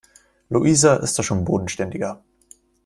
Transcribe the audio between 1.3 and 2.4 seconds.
bodenständiger.